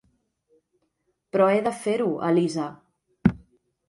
[1.35, 2.65] Però he de fer-ho, Elisa.